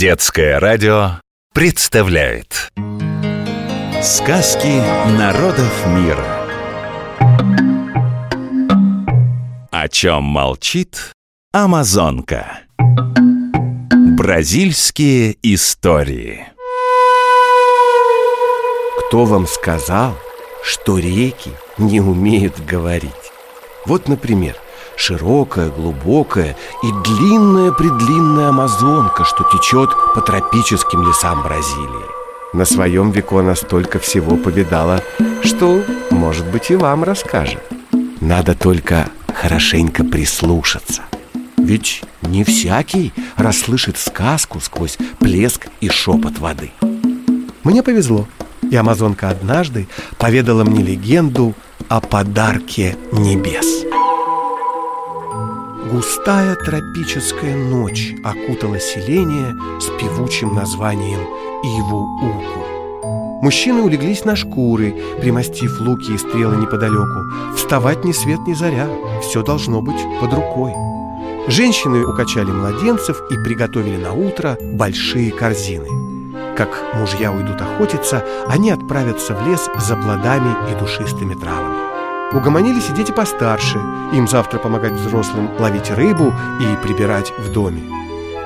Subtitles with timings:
[0.00, 1.20] Детское радио
[1.52, 2.72] представляет.
[4.02, 4.80] Сказки
[5.18, 6.48] народов мира.
[9.70, 11.12] О чем молчит
[11.52, 12.60] Амазонка?
[14.16, 16.46] Бразильские истории.
[19.00, 20.16] Кто вам сказал,
[20.64, 23.10] что реки не умеют говорить?
[23.84, 24.56] Вот, например,
[25.00, 32.10] широкая, глубокая и длинная-предлинная Амазонка, что течет по тропическим лесам Бразилии.
[32.52, 35.02] На своем веку она столько всего повидала,
[35.42, 37.62] что, может быть, и вам расскажет.
[38.20, 41.02] Надо только хорошенько прислушаться.
[41.56, 46.72] Ведь не всякий расслышит сказку сквозь плеск и шепот воды.
[47.64, 48.28] Мне повезло,
[48.70, 51.54] и Амазонка однажды поведала мне легенду
[51.88, 53.89] о подарке небес.
[55.90, 61.18] Густая тропическая ночь окутала селение с певучим названием
[61.64, 63.42] Иву-Уку.
[63.42, 67.56] Мужчины улеглись на шкуры, примостив луки и стрелы неподалеку.
[67.56, 68.86] Вставать ни свет ни заря,
[69.20, 70.72] все должно быть под рукой.
[71.48, 75.88] Женщины укачали младенцев и приготовили на утро большие корзины.
[76.56, 81.89] Как мужья уйдут охотиться, они отправятся в лес за плодами и душистыми травами.
[82.32, 83.78] Угомонились и дети постарше.
[84.12, 87.82] Им завтра помогать взрослым ловить рыбу и прибирать в доме.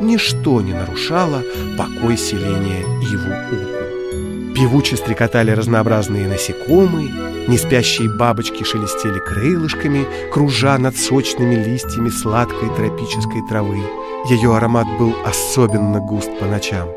[0.00, 1.42] Ничто не нарушало
[1.76, 4.54] покой селения Иву-Уку.
[4.54, 7.12] Певуче стрекотали разнообразные насекомые,
[7.48, 13.80] неспящие бабочки шелестели крылышками, кружа над сочными листьями сладкой тропической травы.
[14.28, 16.88] Ее аромат был особенно густ по ночам.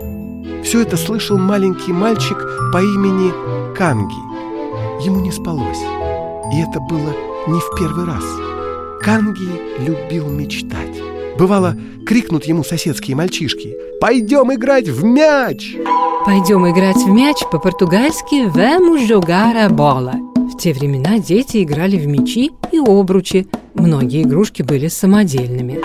[0.63, 2.37] Все это слышал маленький мальчик
[2.73, 3.31] по имени
[3.75, 5.03] Канги.
[5.03, 6.04] Ему не спалось.
[6.53, 7.13] И это было
[7.47, 8.23] не в первый раз.
[9.01, 11.01] Канги любил мечтать.
[11.37, 15.75] Бывало, крикнут ему соседские мальчишки «Пойдем играть в мяч!»
[16.25, 20.13] Пойдем играть в мяч по-португальски «Vamos jogar a bola».
[20.49, 23.47] В те времена дети играли в мячи и обручи.
[23.73, 25.79] Многие игрушки были самодельными.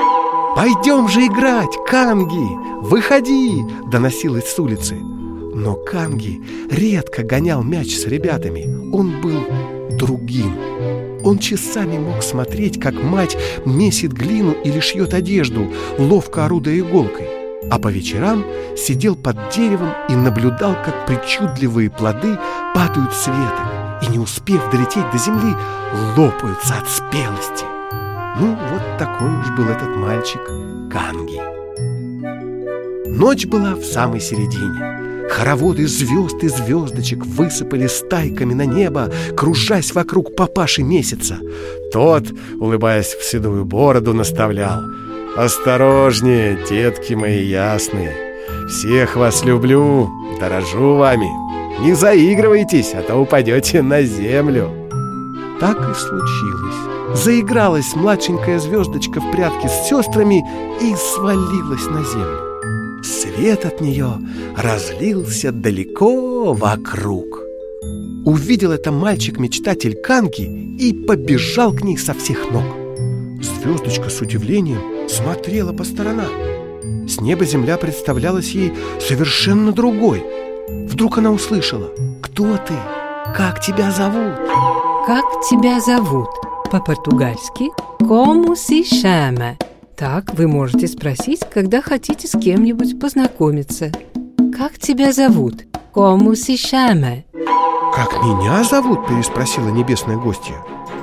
[0.54, 2.86] «Пойдем же играть, Канги!
[2.86, 4.94] Выходи!»– доносилось с улицы.
[4.94, 8.94] Но Канги редко гонял мяч с ребятами.
[8.94, 9.40] Он был
[10.00, 10.56] другим.
[11.22, 17.28] Он часами мог смотреть, как мать месит глину или шьет одежду, ловко орудуя иголкой.
[17.70, 18.44] А по вечерам
[18.76, 22.38] сидел под деревом и наблюдал, как причудливые плоды
[22.74, 25.54] падают с веток и, не успев долететь до земли,
[26.16, 27.66] лопаются от спелости.
[28.40, 30.40] Ну, вот такой уж был этот мальчик
[30.90, 31.40] Канги.
[33.06, 35.09] Ночь была в самой середине.
[35.30, 41.38] Хороводы звезд и звездочек высыпали стайками на небо, кружась вокруг папаши месяца.
[41.92, 42.24] Тот,
[42.58, 44.82] улыбаясь в седую бороду, наставлял.
[45.36, 48.12] «Осторожнее, детки мои ясные!
[48.68, 51.28] Всех вас люблю, дорожу вами!
[51.80, 54.68] Не заигрывайтесь, а то упадете на землю!»
[55.60, 57.22] Так и случилось.
[57.22, 60.44] Заигралась младшенькая звездочка в прятки с сестрами
[60.80, 62.49] и свалилась на землю.
[63.02, 64.18] Свет от нее
[64.56, 67.40] разлился далеко вокруг.
[68.24, 72.64] Увидел это мальчик-мечтатель Канги и побежал к ней со всех ног.
[73.42, 77.08] Звездочка с удивлением смотрела по сторонам.
[77.08, 80.22] С неба земля представлялась ей совершенно другой.
[80.68, 81.90] Вдруг она услышала
[82.22, 82.74] «Кто ты?
[83.34, 84.34] Как тебя зовут?»
[85.06, 86.28] Как тебя зовут?
[86.70, 89.56] По-португальски «Como se chama?»
[90.00, 93.92] Так вы можете спросить, когда хотите с кем-нибудь познакомиться.
[94.56, 95.66] Как тебя зовут?
[95.92, 97.24] Кому chama?
[97.94, 99.06] Как меня зовут?
[99.06, 100.54] Переспросила небесная гостья.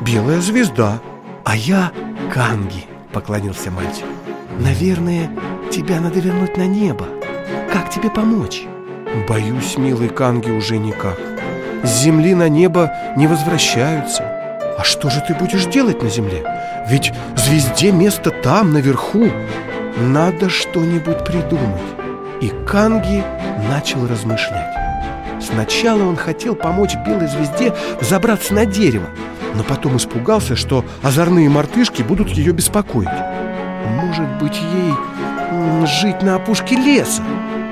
[0.01, 0.99] Белая звезда.
[1.45, 1.91] А я
[2.33, 4.05] Канги, поклонился мальчик.
[4.59, 5.29] Наверное,
[5.71, 7.05] тебя надо вернуть на небо.
[7.71, 8.63] Как тебе помочь?
[9.29, 11.19] Боюсь, милый Канги, уже никак.
[11.83, 14.36] С земли на небо не возвращаются.
[14.77, 16.43] А что же ты будешь делать на земле?
[16.87, 19.27] Ведь звезде место там, наверху.
[19.97, 21.81] Надо что-нибудь придумать.
[22.41, 23.23] И Канги
[23.69, 24.75] начал размышлять.
[25.41, 29.07] Сначала он хотел помочь белой звезде забраться на дерево,
[29.55, 33.09] но потом испугался, что озорные мартышки будут ее беспокоить.
[33.87, 37.23] Может быть, ей жить на опушке леса?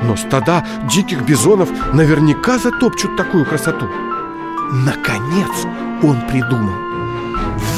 [0.02, 3.88] Но стада диких бизонов наверняка затопчут такую красоту.
[4.72, 5.52] Наконец
[6.02, 6.95] он придумал.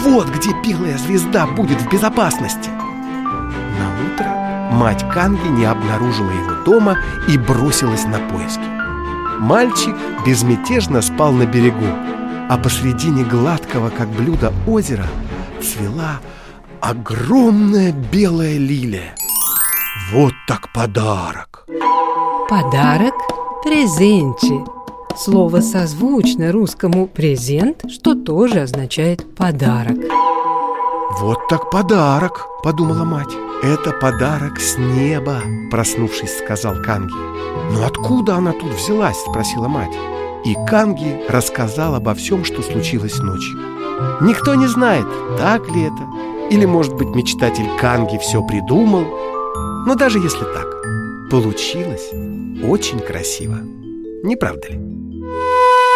[0.10, 2.70] Вот где белая звезда будет в безопасности.
[2.70, 4.26] На утро
[4.72, 8.64] мать Канги не обнаружила его дома и бросилась на поиски.
[9.40, 9.96] Мальчик
[10.26, 11.86] безмятежно спал на берегу,
[12.50, 15.08] а посредине гладкого, как блюдо озера,
[15.62, 16.20] цвела
[16.80, 19.14] огромная белая лилия.
[20.14, 21.66] Вот так подарок!
[22.50, 23.14] Подарок–
[23.64, 24.77] презенчи.
[25.18, 29.98] Слово созвучно русскому «презент», что тоже означает «подарок».
[31.20, 33.34] «Вот так подарок!»– подумала мать.
[33.64, 35.42] «Это подарок с неба!»–
[35.72, 37.16] проснувшись, сказал Канги.
[37.74, 39.96] «Но откуда она тут взялась?»– спросила мать.
[40.46, 43.58] И Канги рассказал обо всем, что случилось ночью.
[44.22, 45.08] Никто не знает,
[45.40, 49.06] так ли это, или, может быть, мечтатель Канги все придумал.
[49.88, 50.68] Но даже если так,
[51.32, 52.12] получилось
[52.64, 53.58] очень красиво.
[54.24, 54.97] Не правда ли?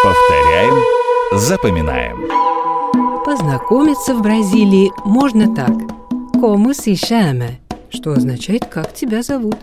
[0.04, 0.74] Повторяем,
[1.34, 2.28] запоминаем.
[3.24, 5.70] Познакомиться в Бразилии можно так.
[6.34, 7.60] Como se chama?
[7.92, 9.58] Что означает «как тебя зовут».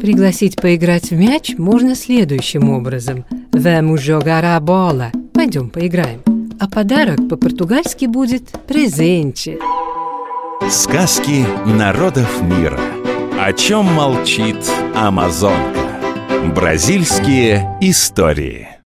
[0.00, 3.26] Пригласить поиграть в мяч можно следующим образом.
[3.52, 5.10] Vamos jogar a bola.
[5.34, 6.22] Пойдем поиграем.
[6.58, 9.58] А подарок по-португальски будет презенче.
[10.70, 12.80] Сказки народов мира.
[13.38, 14.56] О чем молчит
[14.94, 15.80] Амазонка?
[16.54, 18.72] Бразильские истории.